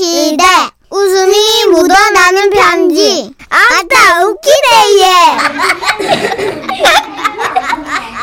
시대. 0.00 0.44
웃음이 0.88 1.66
묻어나는 1.72 2.48
편지. 2.48 3.34
아따 3.50 4.24
웃기네 4.24 5.02
얘. 5.02 5.12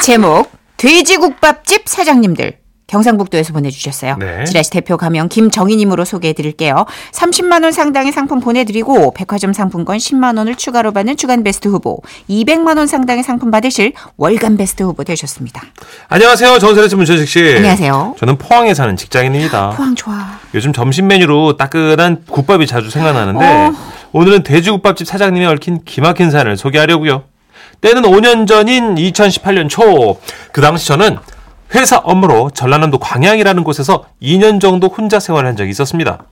제목 0.01 0.51
돼지국밥집 0.77 1.83
사장님들 1.87 2.57
경상북도에서 2.87 3.53
보내주셨어요. 3.53 4.15
네. 4.17 4.45
지라시 4.45 4.71
대표 4.71 4.97
가명 4.97 5.27
김정희님으로 5.27 6.05
소개해드릴게요. 6.05 6.85
30만 7.11 7.63
원 7.63 7.71
상당의 7.73 8.13
상품 8.13 8.39
보내드리고 8.39 9.13
백화점 9.13 9.51
상품권 9.53 9.97
10만 9.97 10.37
원을 10.37 10.55
추가로 10.55 10.93
받는 10.93 11.17
주간 11.17 11.43
베스트 11.43 11.67
후보, 11.67 12.01
200만 12.29 12.77
원 12.77 12.87
상당의 12.87 13.23
상품 13.23 13.51
받으실 13.51 13.93
월간 14.15 14.55
베스트 14.57 14.83
후보 14.83 15.03
되셨습니다. 15.03 15.61
안녕하세요. 16.07 16.59
씨, 16.59 16.95
문천식 16.95 17.27
씨. 17.27 17.55
안녕하세요. 17.57 18.15
저는 18.17 18.37
포항에 18.37 18.73
사는 18.73 18.95
직장인입니다. 18.95 19.71
포항 19.71 19.93
좋아. 19.93 20.39
요즘 20.53 20.71
점심 20.71 21.07
메뉴로 21.07 21.57
따끈한 21.57 22.23
국밥이 22.29 22.65
자주 22.67 22.89
생각나는데 22.89 23.71
오늘은 24.13 24.43
돼지국밥집 24.43 25.05
사장님이 25.05 25.45
얽힌 25.45 25.81
기막힌 25.83 26.31
사연을 26.31 26.55
소개하려고요. 26.55 27.23
때는 27.81 28.03
5년 28.03 28.47
전인 28.47 28.95
2018년 28.95 29.69
초. 29.69 30.17
그 30.51 30.61
당시 30.61 30.87
저는 30.87 31.17
회사 31.75 31.97
업무로 31.97 32.49
전라남도 32.51 32.99
광양이라는 32.99 33.63
곳에서 33.63 34.05
2년 34.21 34.61
정도 34.61 34.87
혼자 34.87 35.19
생활한 35.19 35.55
적이 35.55 35.71
있었습니다. 35.71 36.23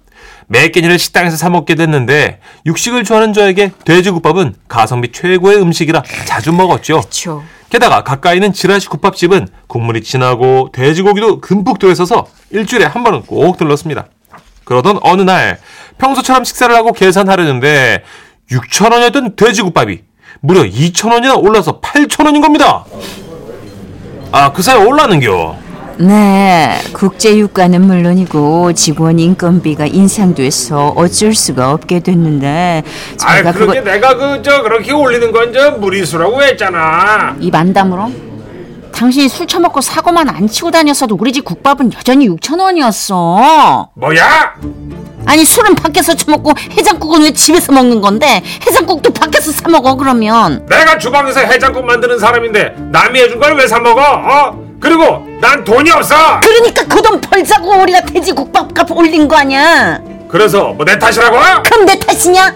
매 0.48 0.70
끼니를 0.70 1.00
식당에서 1.00 1.38
사 1.38 1.50
먹게 1.50 1.76
됐는데 1.76 2.40
육식을 2.66 3.04
좋아하는 3.04 3.34
저에게 3.34 3.72
돼지국밥은 3.84 4.56
가성비 4.68 5.12
최고의 5.12 5.62
음식이라 5.62 6.04
자주 6.26 6.52
먹었죠. 6.54 7.00
그렇죠. 7.02 7.44
게다가 7.70 8.04
가까이 8.04 8.36
있는 8.36 8.54
지라시 8.54 8.88
국밥집은 8.88 9.48
국물이 9.68 10.02
진하고 10.02 10.70
돼지고기도 10.72 11.42
듬뿍 11.42 11.80
들어있어서 11.80 12.28
일주일에 12.52 12.86
한 12.86 13.04
번은 13.04 13.24
꼭 13.24 13.58
들렀습니다. 13.58 14.06
그러던 14.64 15.00
어느 15.02 15.22
날 15.22 15.60
평소처럼 15.98 16.44
식사를 16.44 16.74
하고 16.76 16.92
계산하려는데 16.94 18.04
6천 18.52 18.92
원이었던 18.92 19.36
돼지국밥이 19.36 20.00
무려 20.42 20.64
2천 20.64 21.12
원이나 21.12 21.36
올라서 21.36 21.82
8천 21.82 22.26
원인 22.26 22.42
겁니다. 22.42 22.86
아 24.32 24.52
그 24.52 24.62
사이 24.62 24.76
올라는겨. 24.78 25.56
네, 25.98 26.78
국제 26.92 27.38
유가는 27.38 27.80
물론이고 27.82 28.74
직원 28.74 29.18
인건비가 29.18 29.86
인상돼서 29.86 30.90
어쩔 30.90 31.34
수가 31.34 31.72
없게 31.72 32.02
됐는데 32.02 32.84
아, 32.86 33.18
저희가 33.18 33.54
그렇게 33.54 33.80
그거 33.80 33.92
내가 33.92 34.16
그 34.18 34.42
저 34.44 34.62
그렇게 34.62 34.92
올리는 34.92 35.32
건 35.32 35.54
저 35.54 35.72
무리수라고 35.72 36.44
했잖아. 36.44 37.36
이 37.40 37.50
만담으로 37.50 38.12
당신이 38.94 39.30
술 39.30 39.48
처먹고 39.48 39.80
사고만 39.80 40.28
안 40.30 40.48
치고 40.48 40.72
다녔어도 40.72 41.16
우리 41.20 41.32
집 41.32 41.46
국밥은 41.46 41.94
여전히 41.94 42.28
6천 42.30 42.60
원이었어. 42.60 43.90
뭐야? 43.94 44.54
아니 45.26 45.44
술은 45.46 45.76
밖에서 45.76 46.14
처먹고 46.16 46.54
해장국은 46.72 47.24
왜 47.24 47.32
집에서 47.32 47.72
먹는 47.72 48.02
건데 48.02 48.42
해장국도 48.66 49.12
밖에서 49.14 49.52
사 49.52 49.68
먹어 49.70 49.96
그러면 49.96 50.66
내가 50.70 50.98
주방에서 50.98 51.40
해장국 51.42 51.86
만드는 51.86 52.20
사람인데 52.20 52.76
남이 52.92 53.20
해준 53.20 53.40
걸 53.40 53.56
왜 53.56 53.68
사 53.68 53.80
먹어? 53.80 54.02
어? 54.02 54.66
그리고 54.80 55.26
난 55.42 55.64
돈이 55.64 55.90
없어. 55.92 56.16
그러니까 56.42 56.84
그 56.86 57.02
돈 57.02 57.20
벌자고 57.22 57.72
우리가 57.82 58.02
돼지 58.02 58.32
국밥값 58.34 58.92
올린 58.92 59.28
거 59.28 59.38
아니야 59.38 60.00
그래서 60.30 60.74
뭐 60.74 60.86
내 60.86 60.98
탓이라고? 61.00 61.38
그럼 61.64 61.86
내 61.86 61.98
탓이냐? 62.00 62.54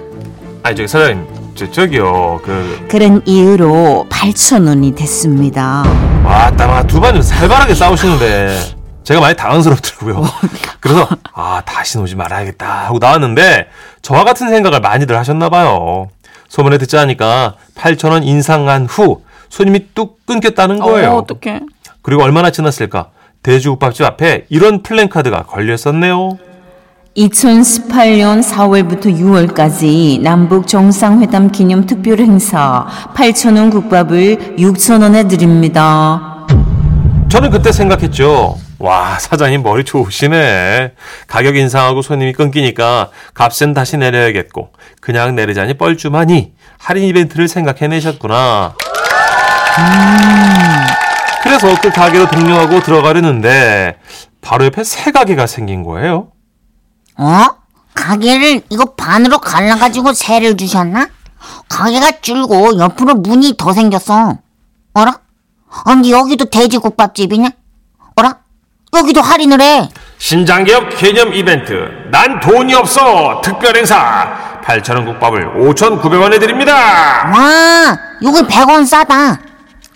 아니 0.64 0.76
저기 0.76 0.88
사장님 0.88 1.26
저, 1.56 1.70
저기요 1.72 2.40
그 2.44 2.86
그런 2.90 3.22
이유로 3.26 4.08
8천 4.10 4.68
원이 4.68 4.94
됐습니다 4.96 5.84
왔다 6.24 6.68
마 6.68 6.84
두반좀 6.84 7.22
살벌하게 7.22 7.74
싸우시는데 7.76 8.79
제가 9.10 9.22
많이 9.22 9.36
당황스럽더라고요. 9.36 10.24
그래서 10.80 11.10
아 11.34 11.64
다시 11.66 11.98
오지 11.98 12.16
말아야겠다 12.16 12.86
하고 12.86 13.00
나왔는데 13.00 13.68
저와 14.04 14.24
같은 14.24 14.50
생각을 14.50 14.82
많이들 14.82 15.18
하셨나 15.18 15.50
봐요. 15.50 16.10
소문에 16.48 16.78
듣자 16.78 17.02
하니까 17.02 17.56
8천 17.74 18.12
원 18.12 18.24
인상한 18.24 18.86
후 18.86 19.24
손님이 19.50 19.88
뚝 19.96 20.24
끊겼다는 20.28 20.78
거예요. 20.78 21.14
어떡해 21.14 21.62
그리고 22.04 22.22
얼마나 22.22 22.52
지났을까? 22.52 23.10
돼지국밥집 23.42 24.06
앞에 24.06 24.46
이런 24.50 24.84
플랜카드가 24.84 25.42
걸려 25.42 25.74
있었네요. 25.74 26.38
2018년 27.18 28.44
4월부터 28.44 29.06
6월까지 29.06 30.22
남북 30.22 30.68
정상회담 30.68 31.52
기념 31.52 31.88
특별 31.88 32.20
행사 32.20 32.86
8,000원 33.16 33.72
국밥을 33.72 34.56
6,000원에 34.58 35.28
드립니다. 35.28 36.46
저는 37.28 37.50
그때 37.50 37.72
생각했죠. 37.72 38.69
와, 38.80 39.20
사장님 39.20 39.62
머리 39.62 39.84
좋으시네. 39.84 40.94
가격 41.28 41.58
인상하고 41.58 42.02
손님이 42.02 42.32
끊기니까 42.34 43.10
값은 43.34 43.74
다시 43.74 43.98
내려야겠고, 43.98 44.72
그냥 45.02 45.36
내리자니 45.36 45.78
뻘쭘하니 45.78 46.54
할인 46.78 47.04
이벤트를 47.04 47.50
생각해내셨구나. 47.50 48.76
그래서 51.44 51.82
그 51.82 51.92
가게로 51.92 52.30
등록하고 52.30 52.82
들어가려는데, 52.82 53.98
바로 54.42 54.66
옆에 54.66 54.84
새 54.86 55.12
가게가 55.12 55.46
생긴 55.46 55.84
거예요. 55.84 56.32
어? 57.18 57.46
가게를 57.94 58.62
이거 58.70 58.86
반으로 58.96 59.40
갈라가지고 59.40 60.14
세를 60.14 60.56
주셨나? 60.56 61.10
가게가 61.68 62.22
줄고 62.22 62.78
옆으로 62.80 63.16
문이 63.16 63.56
더 63.58 63.74
생겼어. 63.74 64.38
어라? 64.94 65.20
아니 65.86 66.12
여기도 66.14 66.46
돼지국밥집이냐? 66.46 67.50
여기도 68.96 69.22
할인을 69.22 69.62
해. 69.62 69.90
신장기업 70.18 70.98
개념 70.98 71.34
이벤트. 71.34 71.74
난 72.12 72.40
돈이 72.40 72.74
없어. 72.74 73.42
특별 73.44 73.76
행사. 73.78 74.60
8,000원 74.64 75.06
국밥을 75.06 75.54
5,900원에 75.56 76.40
드립니다. 76.40 76.74
와, 77.34 77.98
여기 78.24 78.42
100원 78.42 78.86
싸다. 78.86 79.40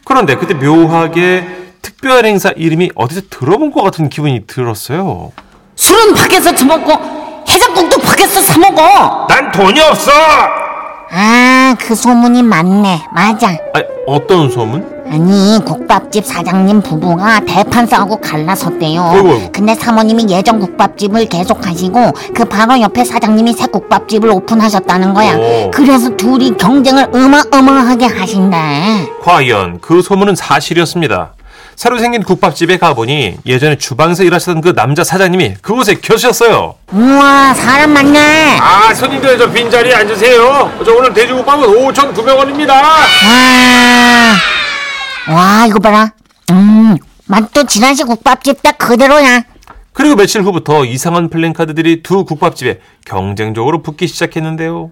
그런데 0.06 0.36
그때 0.36 0.54
묘하게 0.54 1.46
특별 1.82 2.26
행사 2.26 2.50
이름이 2.56 2.92
어디서 2.96 3.22
들어본 3.30 3.72
것 3.72 3.84
같은 3.84 4.10
기분이 4.10 4.48
들었어요. 4.48 5.32
술은 5.76 6.14
밖에서 6.16 6.56
처먹고 6.56 7.44
해장국도 7.50 8.00
밖에서 8.00 8.42
사 8.42 8.58
먹어. 8.60 9.28
난 9.28 9.52
돈이 9.52 9.80
없어. 9.82 10.12
아, 11.12 11.76
그 11.80 11.94
소문이 11.94 12.42
맞네. 12.44 13.04
맞아. 13.12 13.48
아니, 13.50 13.86
어떤 14.08 14.50
소문? 14.50 14.93
아니, 15.18 15.60
국밥집 15.64 16.26
사장님 16.26 16.82
부부가 16.82 17.40
대판 17.42 17.86
싸우고 17.86 18.20
갈라섰대요. 18.20 19.12
어이구, 19.14 19.30
어이구. 19.30 19.52
근데 19.52 19.76
사모님이 19.76 20.26
예전 20.30 20.60
국밥집을 20.60 21.28
계속 21.28 21.68
하시고 21.68 22.14
그 22.34 22.44
바로 22.46 22.82
옆에 22.82 23.06
사장님이 23.06 23.54
새 23.54 23.68
국밥집을 23.68 24.28
오픈하셨다는 24.32 25.14
거야. 25.14 25.36
오. 25.36 25.70
그래서 25.72 26.10
둘이 26.18 26.58
경쟁을 26.58 27.10
어마어마하게 27.14 28.08
하신대. 28.08 28.58
과연 29.22 29.82
그 29.82 30.02
소문은 30.02 30.34
사실이었습니다. 30.36 31.34
새로 31.76 32.00
생긴 32.00 32.24
국밥집에 32.24 32.78
가보니 32.80 33.38
예전에 33.46 33.78
주방에서 33.78 34.24
일하시던 34.24 34.62
그 34.62 34.74
남자 34.74 35.04
사장님이 35.04 35.56
그곳에 35.62 35.96
계셨어요. 36.02 36.74
우와, 36.92 37.54
사람 37.54 37.92
많네. 37.94 38.58
아, 38.60 38.92
손님들 38.96 39.38
저 39.38 39.52
빈자리에 39.52 39.94
앉으세요. 39.94 40.72
저 40.84 40.92
오늘 40.94 41.14
돼지국밥은 41.14 41.68
5,900원입니다. 41.68 42.70
와, 42.70 43.04
와, 45.30 45.66
이거 45.68 45.80
봐라. 45.80 46.12
음, 46.52 46.98
맛도 47.28 47.64
지난시 47.64 48.04
국밥집 48.04 48.62
딱 48.62 48.78
그대로야. 48.78 49.44
그리고 49.94 50.16
며칠 50.16 50.42
후부터 50.42 50.86
이상한 50.86 51.30
플랜카드들이 51.30 52.04
두 52.04 52.26
국밥집에 52.26 52.80
경쟁적으로 53.06 53.82
붙기 53.82 54.08
시작했는데요. 54.08 54.92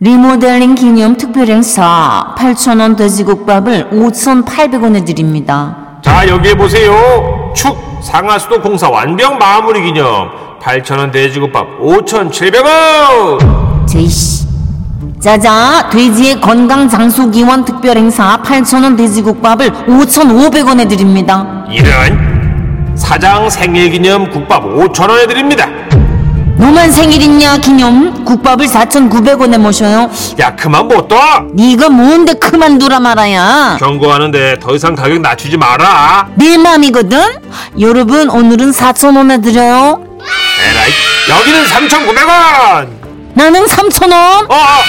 리모델링 0.00 0.74
기념 0.74 1.16
특별 1.16 1.46
행사 1.46 2.34
8,000원 2.36 2.96
돼지국밥을 2.96 3.90
5,800원에 3.90 5.06
드립니다. 5.06 5.98
자, 6.02 6.28
여기 6.28 6.52
보세요. 6.54 7.52
축 7.56 7.76
상하수도 8.02 8.60
공사 8.60 8.90
완벽 8.90 9.38
마무리 9.38 9.82
기념 9.82 10.30
8,000원 10.60 11.12
돼지국밥 11.12 11.80
5,700원. 11.80 13.86
제이씨. 13.86 14.44
자자, 15.20 15.88
돼지의 15.90 16.40
건강 16.40 16.88
장수 16.88 17.30
기원 17.30 17.64
특별 17.64 17.96
행사 17.96 18.40
8,000원 18.42 18.96
돼지국밥을 18.96 19.70
5,500원에 19.86 20.88
드립니다. 20.88 21.64
이런 21.70 22.94
사장 22.96 23.48
생일 23.48 23.90
기념 23.90 24.30
국밥 24.30 24.62
5,000원에 24.64 25.28
드립니다. 25.28 25.68
너만 26.56 26.90
생일 26.92 27.20
있냐 27.22 27.56
기념 27.58 28.24
국밥을 28.24 28.66
4,900원에 28.66 29.58
모셔요. 29.58 30.08
야, 30.40 30.54
그만 30.54 30.86
못 30.86 31.08
떠. 31.08 31.16
네가 31.52 31.88
뭔데 31.88 32.34
그만두라 32.34 33.00
말아야. 33.00 33.76
경고하는데 33.80 34.58
더 34.60 34.74
이상 34.74 34.94
가격 34.94 35.20
낮추지 35.20 35.56
마라. 35.56 36.28
내 36.36 36.56
맘이거든. 36.56 37.18
여러분 37.80 38.30
오늘은 38.30 38.70
4,000원에 38.70 39.42
드려요. 39.42 40.00
에라이, 40.70 41.38
여기는 41.38 41.64
3,900원. 41.64 43.03
나는 43.34 43.64
3,000원. 43.66 44.50
어, 44.50 44.54
어. 44.54 44.82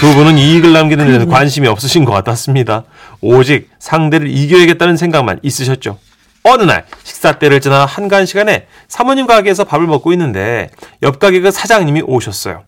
두 0.00 0.14
분은 0.14 0.36
이익을 0.38 0.72
남기는 0.72 1.06
데는 1.06 1.28
관심이 1.28 1.68
없으신 1.68 2.04
것 2.04 2.12
같았습니다. 2.12 2.84
오직 3.20 3.70
상대를 3.78 4.28
이겨야겠다는 4.28 4.96
생각만 4.96 5.38
있으셨죠. 5.42 5.98
어느 6.42 6.62
날 6.64 6.84
식사 7.04 7.32
때를 7.38 7.60
지나 7.60 7.86
한간 7.86 8.26
시간에 8.26 8.66
사모님 8.88 9.26
가게에서 9.26 9.64
밥을 9.64 9.86
먹고 9.86 10.12
있는데 10.12 10.68
옆 11.02 11.18
가게 11.18 11.40
그 11.40 11.50
사장님이 11.50 12.02
오셨어요. 12.06 12.64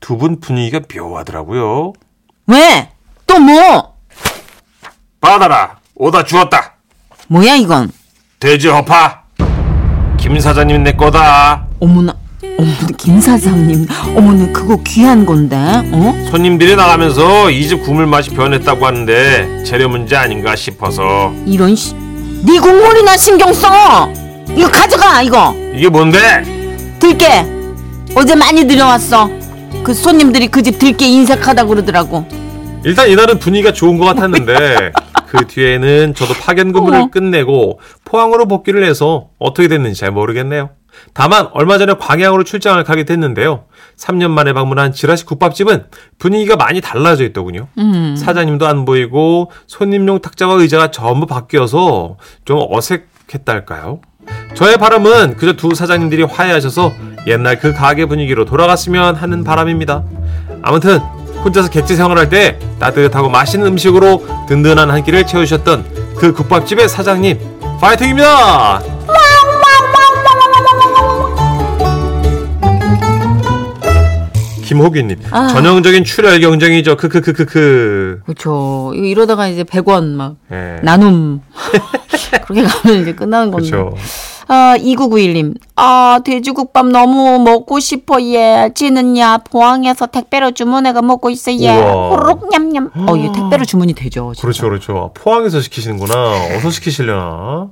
두 0.00 0.16
분 0.16 0.40
분위기가 0.40 0.80
묘하더라고요. 0.94 1.92
왜? 2.46 2.90
또 3.26 3.38
뭐? 3.40 3.96
받아라. 5.20 5.78
오다 5.96 6.24
주었다. 6.24 6.74
뭐야 7.26 7.56
이건? 7.56 7.90
돼지 8.38 8.68
허파. 8.68 9.22
김 10.16 10.38
사장님 10.38 10.84
내 10.84 10.92
거다. 10.92 11.66
어머나, 11.80 12.14
어머나 12.58 12.88
김 12.96 13.20
사장님, 13.20 13.86
어머나 14.16 14.52
그거 14.52 14.76
귀한 14.84 15.24
건데, 15.24 15.56
어? 15.92 16.26
손님들이 16.30 16.74
나가면서 16.74 17.50
이 17.50 17.68
집 17.68 17.82
국물 17.82 18.06
맛이 18.06 18.30
변했다고 18.30 18.84
하는데 18.84 19.62
재료 19.64 19.88
문제 19.88 20.16
아닌가 20.16 20.56
싶어서 20.56 21.32
이런 21.46 21.76
씨, 21.76 21.94
네 22.44 22.58
국물이나 22.58 23.16
신경 23.16 23.52
써. 23.52 24.10
이거 24.56 24.68
가져가 24.70 25.22
이거. 25.22 25.54
이게 25.74 25.88
뭔데? 25.88 26.96
들깨. 26.98 27.46
어제 28.16 28.34
많이 28.34 28.66
들여왔어. 28.66 29.30
그 29.84 29.94
손님들이 29.94 30.48
그 30.48 30.62
집 30.62 30.78
들깨 30.78 31.06
인색하다 31.06 31.64
그러더라고. 31.66 32.26
일단 32.84 33.08
이날은 33.08 33.38
분위기가 33.38 33.72
좋은 33.72 33.98
것 33.98 34.06
같았는데 34.06 34.92
그 35.28 35.46
뒤에는 35.46 36.14
저도 36.14 36.34
파견 36.34 36.72
근무를 36.72 36.98
어머. 37.00 37.10
끝내고 37.10 37.80
포항으로 38.04 38.46
복귀를 38.48 38.82
해서 38.84 39.28
어떻게 39.38 39.68
됐는지 39.68 40.00
잘 40.00 40.10
모르겠네요. 40.10 40.70
다만 41.12 41.48
얼마 41.52 41.78
전에 41.78 41.94
광양으로 41.94 42.44
출장을 42.44 42.82
가게 42.82 43.04
됐는데요. 43.04 43.64
3년 43.96 44.30
만에 44.30 44.52
방문한 44.52 44.92
지라시 44.92 45.26
국밥집은 45.26 45.84
분위기가 46.18 46.56
많이 46.56 46.80
달라져 46.80 47.24
있더군요. 47.24 47.68
사장님도 48.16 48.66
안 48.66 48.84
보이고 48.84 49.50
손님용 49.66 50.20
탁자와 50.20 50.54
의자가 50.54 50.90
전부 50.90 51.26
바뀌어서 51.26 52.16
좀 52.44 52.60
어색했달까요? 52.70 54.00
저의 54.54 54.76
바람은 54.78 55.36
그저 55.36 55.52
두 55.54 55.74
사장님들이 55.74 56.22
화해하셔서 56.24 56.92
옛날 57.26 57.58
그 57.58 57.72
가게 57.72 58.06
분위기로 58.06 58.44
돌아갔으면 58.44 59.14
하는 59.14 59.44
바람입니다. 59.44 60.04
아무튼 60.62 61.00
혼자서 61.44 61.70
객지 61.70 61.96
생활할 61.96 62.28
때 62.28 62.58
따뜻하고 62.78 63.28
맛있는 63.28 63.66
음식으로 63.68 64.26
든든한 64.48 64.90
한 64.90 65.02
끼를 65.04 65.26
채우셨던 65.26 66.14
그 66.16 66.32
국밥집의 66.32 66.88
사장님 66.88 67.38
파이팅입니다. 67.80 68.82
김호기님 74.64 75.16
전형적인 75.30 76.04
출혈 76.04 76.40
경쟁이죠. 76.40 76.96
크크크크크. 76.98 78.20
그렇죠. 78.26 78.92
이러다가 78.94 79.48
이제 79.48 79.64
100원 79.64 80.12
막 80.14 80.36
예. 80.52 80.80
나눔 80.82 81.40
그렇게 82.46 82.64
가면 82.64 83.00
이제 83.00 83.14
끝나는 83.14 83.50
건데. 83.50 83.70
그렇죠. 83.70 83.96
아, 84.48 84.76
2991님. 84.78 85.54
아, 85.76 86.20
돼지국밥 86.24 86.86
너무 86.88 87.38
먹고 87.38 87.80
싶어, 87.80 88.20
예. 88.22 88.70
지는야, 88.74 89.38
포항에서 89.38 90.06
택배로 90.06 90.52
주문해가 90.52 91.02
먹고 91.02 91.28
있어, 91.30 91.52
예. 91.52 91.70
우와. 91.76 92.08
호로록 92.08 92.48
냠냠. 92.50 92.90
어, 93.08 93.14
예, 93.18 93.30
택배로 93.32 93.64
주문이 93.66 93.92
되죠. 93.92 94.32
진짜. 94.34 94.40
그렇죠, 94.42 94.62
그렇죠. 94.64 95.10
포항에서 95.14 95.60
시키시는구나. 95.60 96.14
어서 96.56 96.70
시키시려나? 96.70 97.68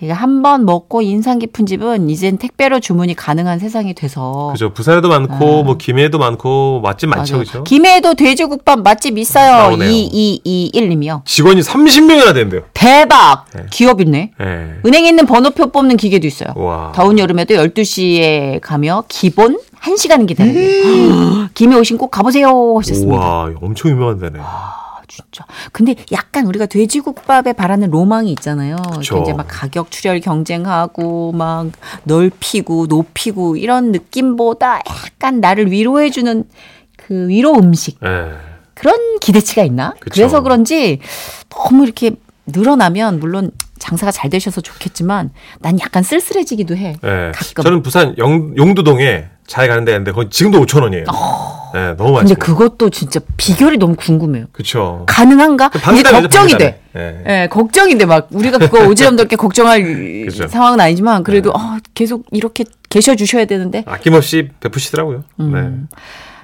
제가 0.00 0.14
한 0.14 0.40
번 0.42 0.64
먹고 0.64 1.02
인상 1.02 1.38
깊은 1.38 1.66
집은 1.66 2.08
이젠 2.08 2.38
택배로 2.38 2.80
주문이 2.80 3.14
가능한 3.14 3.58
세상이 3.58 3.92
돼서. 3.94 4.48
그죠. 4.52 4.70
부산에도 4.72 5.08
많고, 5.08 5.62
뭐, 5.64 5.76
김해에도 5.76 6.18
많고, 6.18 6.80
맛집 6.82 7.10
많죠, 7.10 7.36
아. 7.36 7.38
그죠? 7.40 7.64
김해에도 7.64 8.14
돼지국밥 8.14 8.80
맛집 8.80 9.18
있어요. 9.18 9.52
나오네요. 9.68 9.90
2221님이요. 9.90 11.22
직원이 11.26 11.60
30명이나 11.60 12.32
된대요. 12.32 12.62
대박! 12.72 13.44
기업 13.70 14.00
있네. 14.00 14.30
예. 14.40 14.44
은행에 14.86 15.08
있는 15.10 15.26
번호표 15.26 15.70
뽑는 15.72 15.98
기계도 15.98 16.26
있어요. 16.26 16.54
와. 16.56 16.92
더운 16.94 17.18
여름에도 17.18 17.54
12시에 17.56 18.60
가며 18.62 19.04
기본 19.08 19.58
1시간은 19.82 20.26
기다려요. 20.26 21.48
김해 21.52 21.76
오신 21.76 21.98
꼭 21.98 22.10
가보세요 22.10 22.76
하셨습니다. 22.78 23.14
우와, 23.20 23.50
엄청 23.60 23.90
유명한 23.90 24.18
데네. 24.18 24.38
진짜. 25.10 25.44
근데 25.72 25.96
약간 26.12 26.46
우리가 26.46 26.66
돼지국밥에 26.66 27.52
바라는 27.52 27.90
로망이 27.90 28.30
있잖아요. 28.32 28.76
그쵸. 28.94 29.18
이제 29.22 29.32
막 29.32 29.46
가격 29.48 29.90
출혈 29.90 30.20
경쟁하고 30.20 31.32
막 31.32 31.66
넓히고 32.04 32.86
높이고 32.86 33.56
이런 33.56 33.90
느낌보다 33.92 34.80
약간 34.88 35.40
나를 35.40 35.70
위로해 35.72 36.10
주는 36.10 36.44
그 36.96 37.28
위로 37.28 37.54
음식 37.56 37.98
예. 38.04 38.32
그런 38.74 39.18
기대치가 39.20 39.64
있나? 39.64 39.94
그쵸. 40.00 40.14
그래서 40.14 40.40
그런지 40.42 41.00
너무 41.48 41.84
이렇게 41.84 42.12
늘어나면 42.46 43.20
물론 43.20 43.50
장사가 43.78 44.12
잘 44.12 44.30
되셔서 44.30 44.60
좋겠지만 44.60 45.30
난 45.58 45.80
약간 45.80 46.02
쓸쓸해지기도 46.02 46.76
해. 46.76 46.96
예. 47.02 47.32
가끔. 47.34 47.64
저는 47.64 47.82
부산 47.82 48.14
영, 48.18 48.54
용두동에 48.56 49.26
잘 49.50 49.66
가는 49.66 49.84
데인데, 49.84 50.12
거기 50.12 50.30
지금도 50.30 50.60
5,000원이에요. 50.64 51.06
예, 51.74 51.96
너무 51.96 52.12
근데 52.14 52.34
맛있어요. 52.34 52.36
그것도 52.38 52.90
진짜 52.90 53.18
비결이 53.36 53.78
너무 53.78 53.96
궁금해요. 53.96 54.46
그쵸. 54.52 55.02
가능한가? 55.08 55.70
이게 55.74 55.80
방대하죠, 55.80 56.20
걱정이 56.22 56.52
돼. 56.56 56.80
방대하네. 56.92 57.24
예. 57.26 57.42
예, 57.42 57.48
걱정인데 57.48 58.04
막 58.06 58.28
우리가 58.30 58.58
그거 58.58 58.78
오지랖 58.86 59.16
넓게 59.16 59.34
걱정할 59.34 59.82
그죠. 60.28 60.46
상황은 60.46 60.78
아니지만 60.80 61.24
그래도 61.24 61.50
네. 61.52 61.58
아, 61.58 61.78
계속 61.94 62.26
이렇게 62.30 62.62
계셔 62.88 63.16
주셔야 63.16 63.44
되는데. 63.44 63.82
아낌없이 63.86 64.50
베푸시더라고요. 64.60 65.24
음. 65.40 65.52
네. 65.52 65.96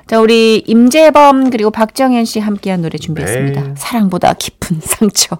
자, 0.08 0.18
우리 0.18 0.58
임재범 0.66 1.50
그리고 1.50 1.70
박정현 1.70 2.24
씨 2.24 2.40
함께한 2.40 2.82
노래 2.82 2.98
준비했습니다. 2.98 3.60
네. 3.60 3.74
사랑보다 3.76 4.32
깊은 4.34 4.80
상처. 4.82 5.38